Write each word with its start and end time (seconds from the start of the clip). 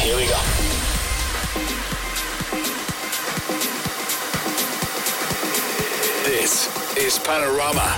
Here 0.00 0.16
we 0.16 0.24
go. 0.24 0.40
This 6.24 6.96
is 6.96 7.18
Panorama. 7.18 7.96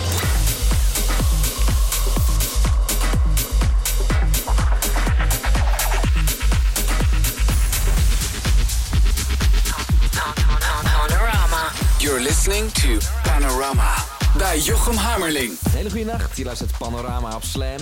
Panorama. 10.85 11.73
You're 12.01 12.21
listening 12.21 12.71
to 12.73 12.99
Panorama 13.23 13.95
bij 14.37 14.59
Jochem 14.59 14.97
Hammerling. 14.97 15.51
Een 15.65 15.71
hele 15.71 15.91
goede 15.91 16.05
nacht. 16.05 16.37
Je 16.37 16.45
luistert 16.45 16.79
Panorama 16.79 17.35
op 17.35 17.45
Slam. 17.45 17.79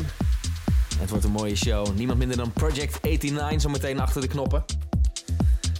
Het 1.00 1.10
wordt 1.10 1.24
een 1.24 1.30
mooie 1.30 1.56
show. 1.56 1.96
Niemand 1.96 2.18
minder 2.18 2.36
dan 2.36 2.52
Project 2.52 3.02
89 3.02 3.60
zo 3.60 3.68
meteen 3.68 4.00
achter 4.00 4.20
de 4.20 4.26
knoppen. 4.26 4.64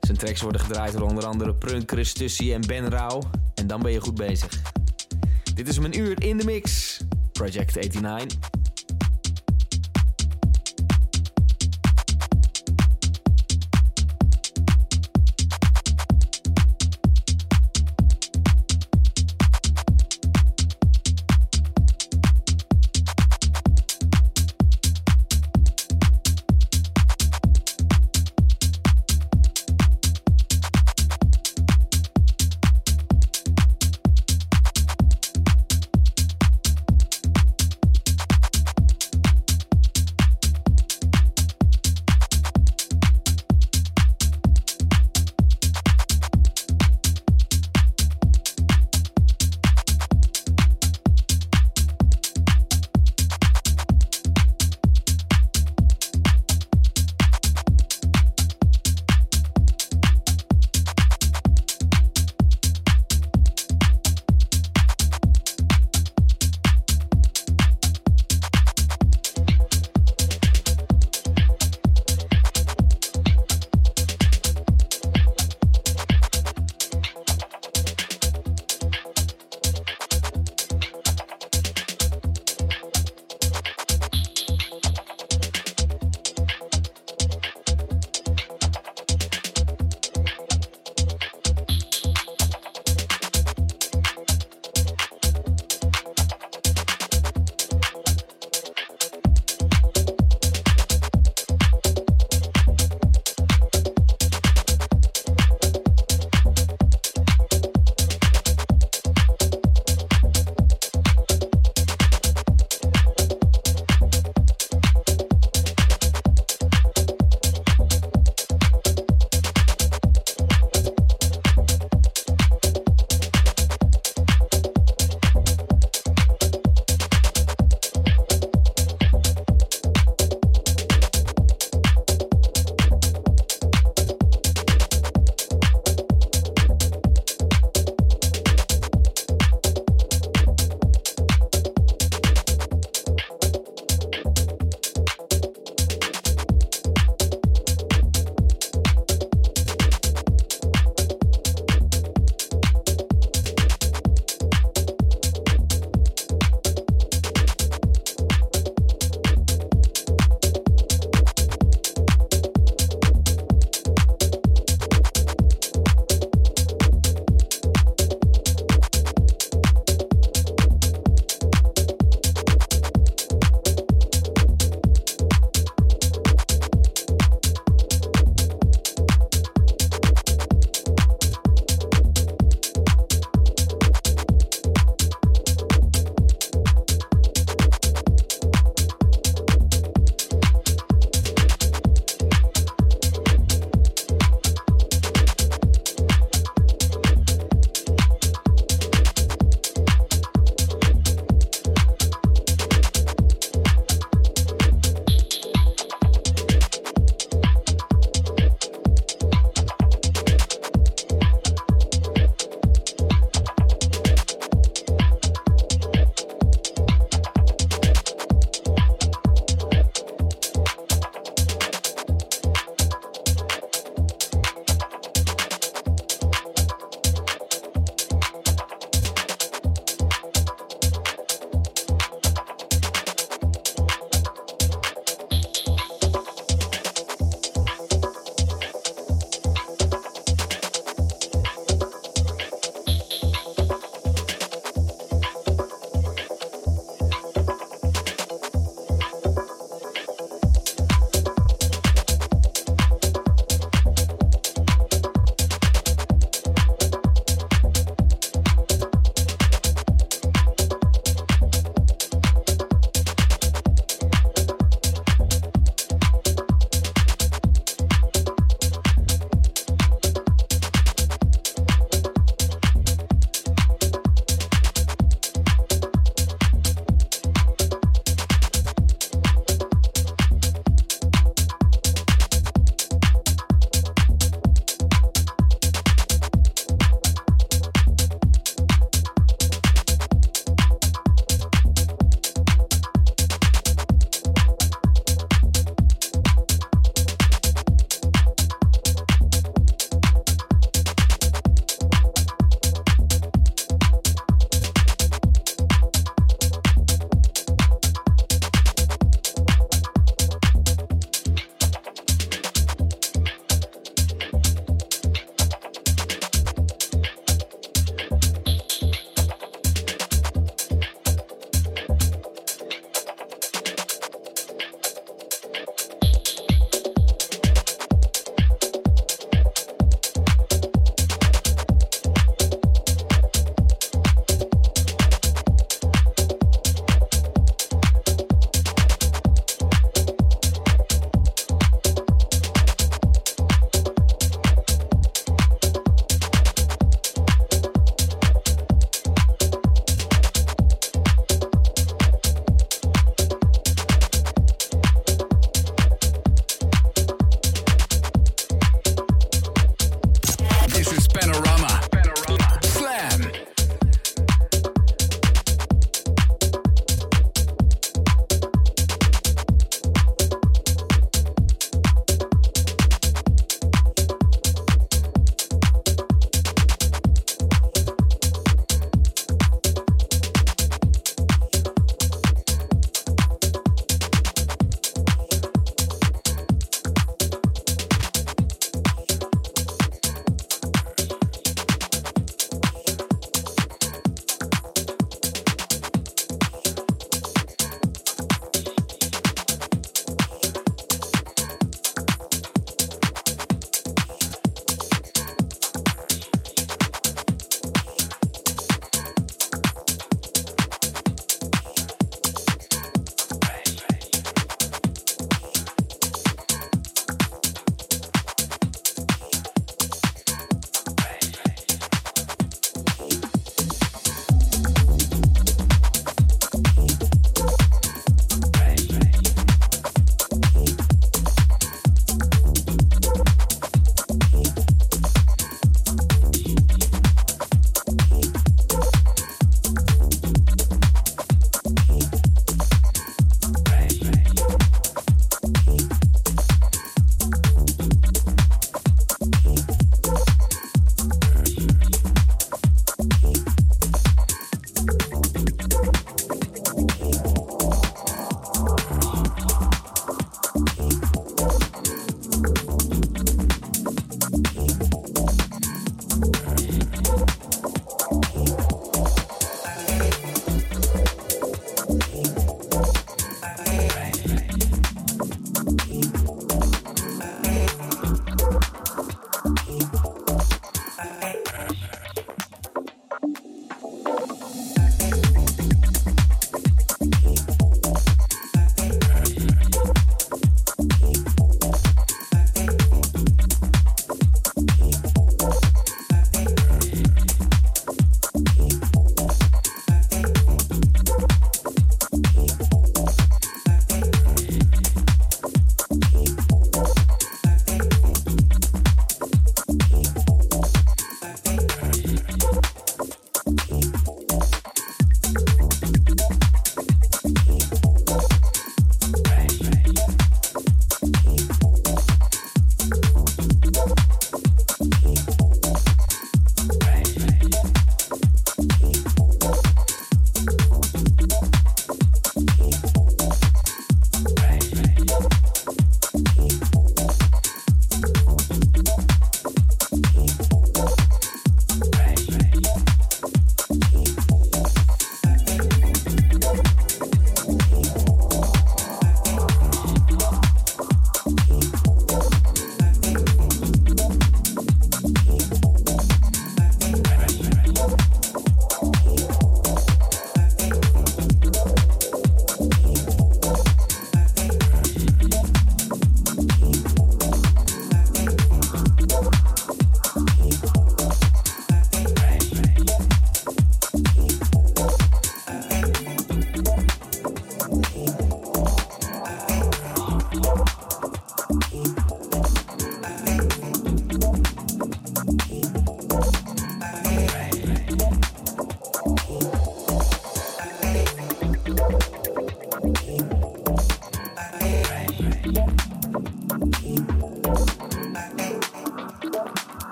Zijn 0.00 0.16
tracks 0.16 0.40
worden 0.40 0.60
gedraaid 0.60 0.92
door 0.92 1.08
onder 1.08 1.24
andere 1.26 1.54
Prunk, 1.54 1.90
Chris 1.90 2.12
Tussie 2.12 2.54
en 2.54 2.60
Ben 2.66 2.88
Rauw. 2.88 3.22
En 3.54 3.66
dan 3.66 3.82
ben 3.82 3.92
je 3.92 4.00
goed 4.00 4.14
bezig. 4.14 4.62
Dit 5.54 5.68
is 5.68 5.78
mijn 5.78 5.98
uur 5.98 6.22
in 6.22 6.36
de 6.36 6.44
mix. 6.44 6.98
Project 7.32 7.74
89. 7.74 8.55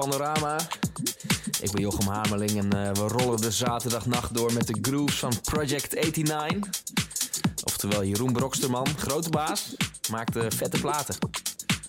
Panorama. 0.00 0.56
Ik 1.60 1.70
ben 1.72 1.80
Jochem 1.80 2.08
Hamerling 2.08 2.50
en 2.50 2.76
uh, 2.76 2.92
we 2.92 3.00
rollen 3.00 3.40
de 3.40 3.50
zaterdagnacht 3.50 4.34
door 4.34 4.52
met 4.52 4.66
de 4.66 4.78
grooves 4.82 5.18
van 5.18 5.32
Project 5.42 5.94
89. 5.94 6.82
Oftewel 7.64 8.04
Jeroen 8.04 8.32
Broksterman, 8.32 8.86
grote 8.96 9.30
baas, 9.30 9.74
maakt 10.10 10.36
uh, 10.36 10.44
vette 10.48 10.80
platen. 10.80 11.14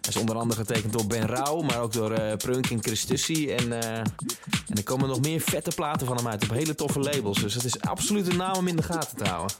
Hij 0.02 0.10
is 0.10 0.16
onder 0.16 0.36
andere 0.36 0.60
getekend 0.60 0.94
door 0.94 1.08
Ben 1.08 1.26
Rauw, 1.26 1.62
maar 1.62 1.82
ook 1.82 1.94
door 1.94 2.12
uh, 2.12 2.36
Prunk 2.36 2.70
en 2.70 2.84
Christussi. 2.84 3.52
En, 3.52 3.72
en 3.82 4.76
er 4.76 4.84
komen 4.84 5.08
nog 5.08 5.22
meer 5.22 5.42
vette 5.42 5.72
platen 5.76 6.08
van 6.08 6.18
hem 6.18 6.28
uit 6.28 6.44
op 6.44 6.50
hele 6.50 6.76
toffe 6.76 7.00
labels. 7.00 7.40
Dus 7.40 7.54
het 7.54 7.64
is 7.64 7.82
absoluut 7.82 8.28
een 8.28 8.38
naam 8.38 8.56
om 8.56 8.68
in 8.68 8.76
de 8.76 8.84
gaten 8.84 9.18
te 9.18 9.28
houden. 9.28 9.56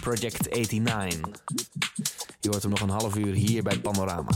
Project 0.00 0.54
89. 0.54 1.42
Je 2.40 2.48
hoort 2.48 2.62
hem 2.62 2.70
nog 2.70 2.80
een 2.80 2.88
half 2.88 3.16
uur 3.16 3.34
hier 3.34 3.62
bij 3.62 3.78
Panorama. 3.78 4.30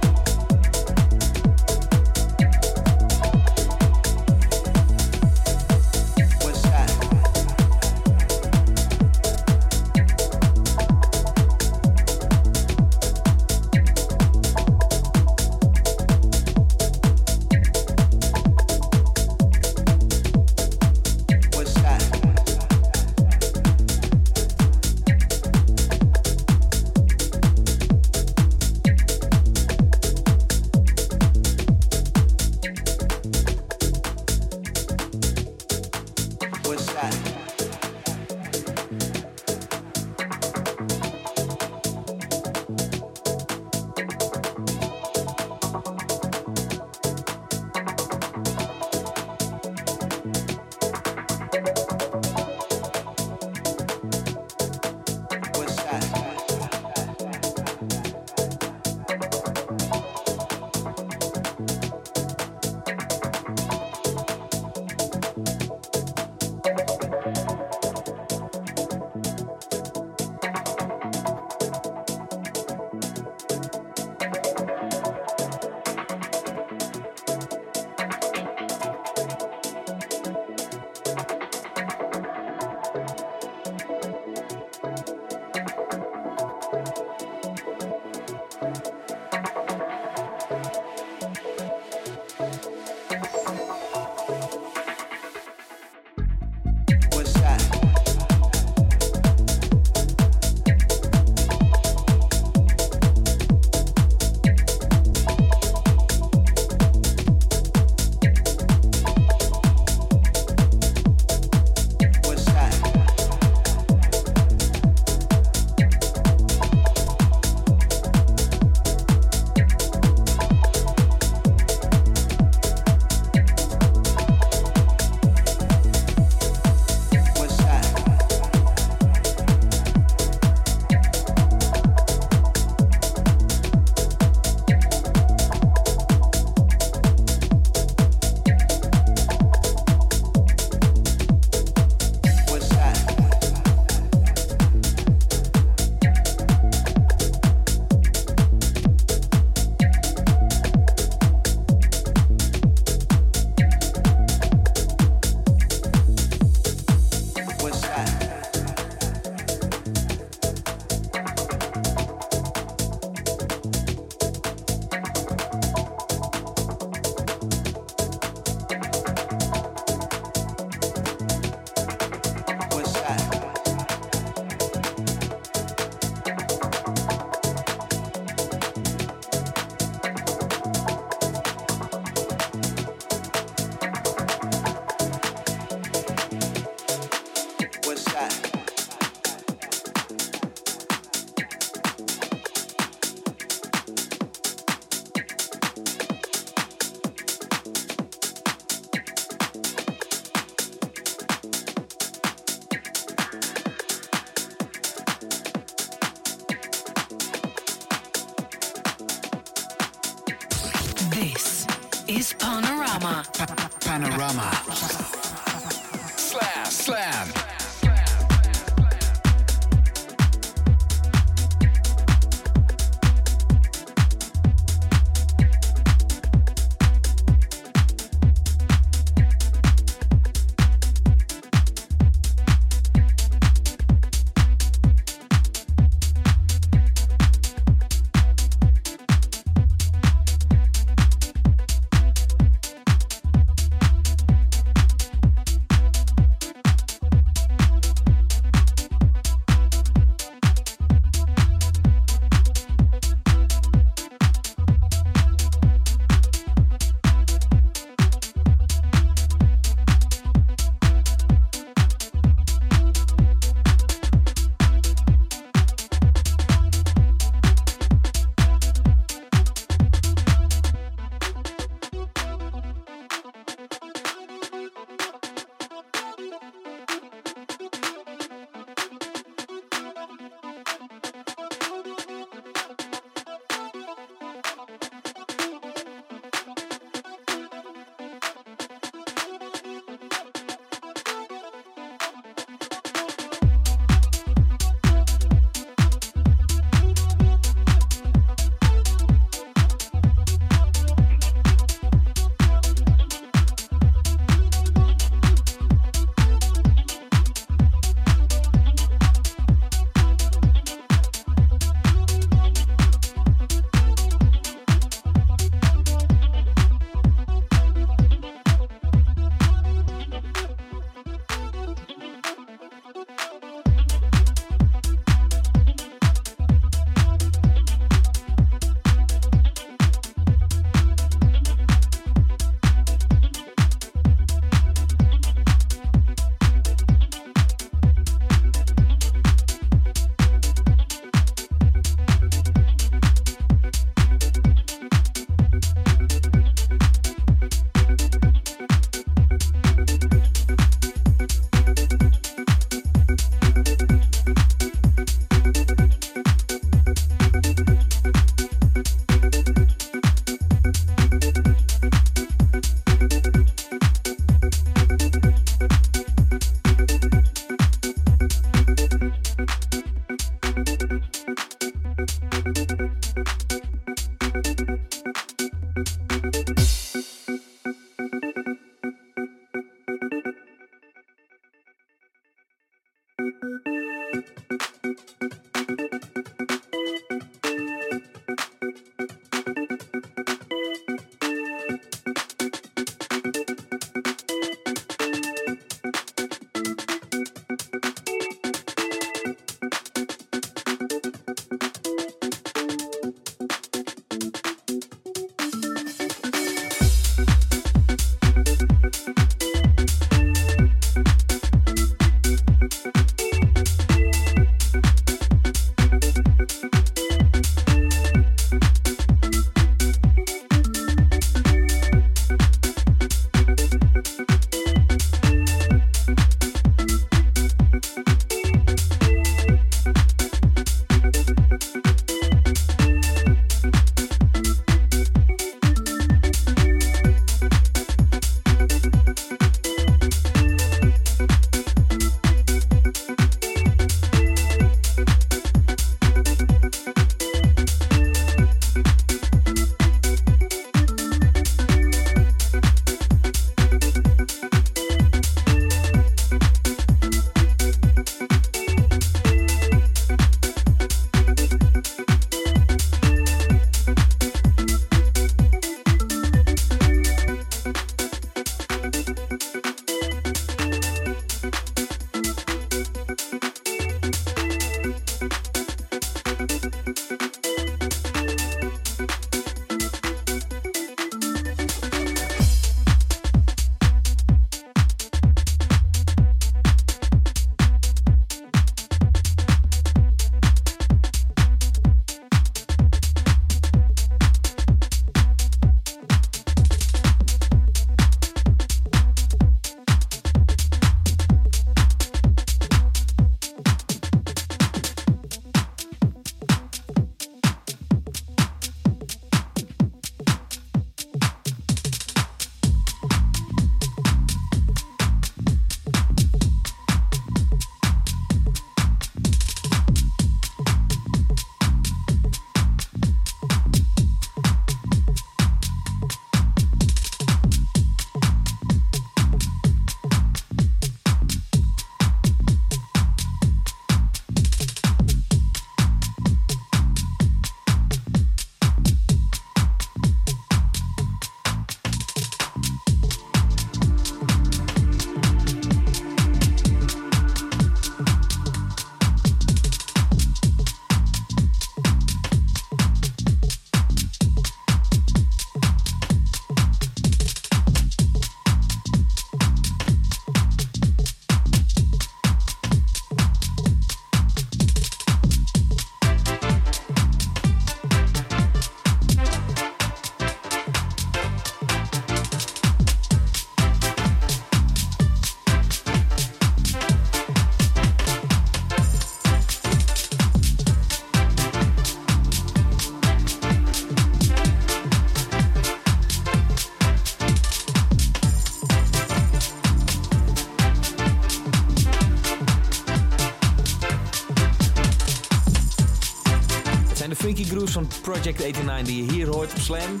Project 598.04 598.38
89 598.38 598.86
die 598.86 599.04
je 599.04 599.12
hier 599.12 599.26
hoort 599.26 599.52
op 599.52 599.58
Slam. 599.58 600.00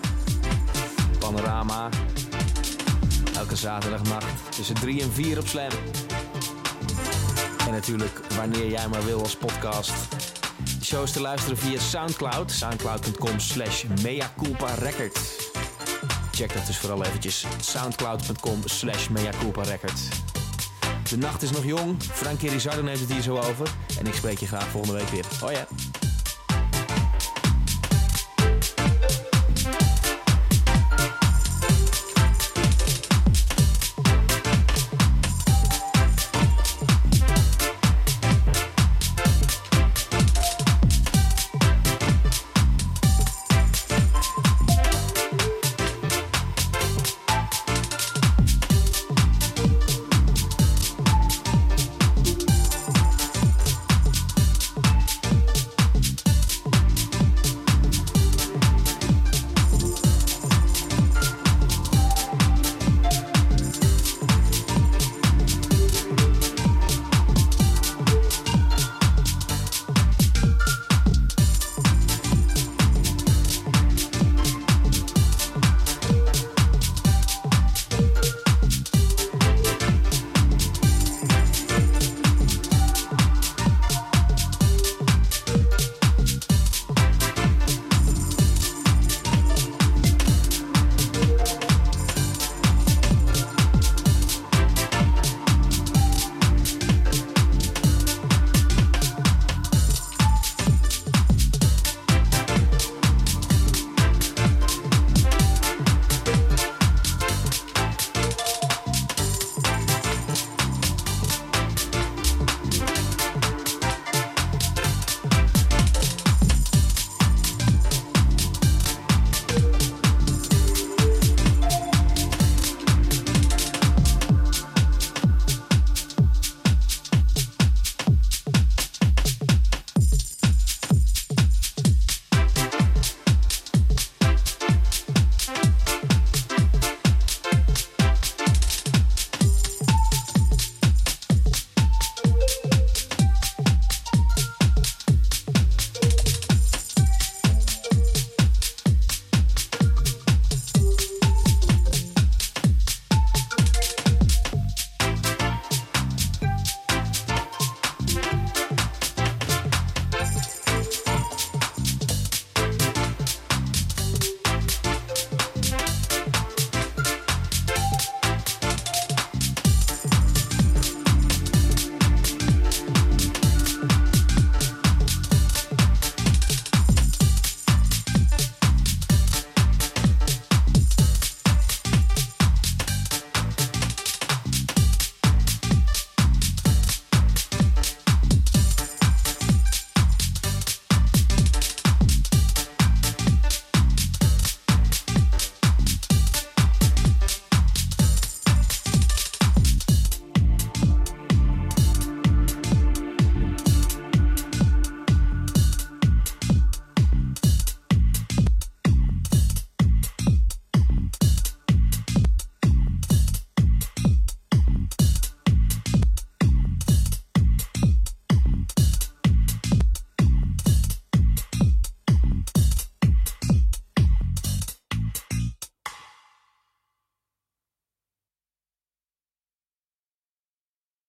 Panorama. 1.18 1.88
Elke 3.36 3.56
zaterdagnacht 3.56 4.56
tussen 4.56 4.74
3 4.74 5.02
en 5.02 5.12
4 5.12 5.38
op 5.38 5.46
Slam. 5.46 5.70
En 7.66 7.72
natuurlijk 7.72 8.20
wanneer 8.36 8.70
jij 8.70 8.88
maar 8.88 9.04
wil 9.04 9.20
als 9.20 9.36
podcast. 9.36 9.92
De 10.78 10.84
show 10.84 11.02
is 11.02 11.12
te 11.12 11.20
luisteren 11.20 11.58
via 11.58 11.78
Soundcloud. 11.78 12.50
Soundcloud.com 12.50 13.38
slash 13.38 13.84
Record. 14.78 15.18
Check 16.32 16.54
dat 16.54 16.66
dus 16.66 16.78
vooral 16.78 17.04
eventjes. 17.04 17.46
Soundcloud.com 17.60 18.60
slash 18.64 19.08
Record. 19.54 20.00
De 21.08 21.16
nacht 21.16 21.42
is 21.42 21.50
nog 21.50 21.64
jong. 21.64 22.02
Frankie 22.02 22.50
Rizardo 22.50 22.82
neemt 22.82 23.00
het 23.00 23.12
hier 23.12 23.22
zo 23.22 23.36
over. 23.36 23.68
En 23.98 24.06
ik 24.06 24.14
spreek 24.14 24.38
je 24.38 24.46
graag 24.46 24.68
volgende 24.68 24.98
week 24.98 25.08
weer. 25.08 25.24
Oh 25.42 25.50
ja. 25.50 25.66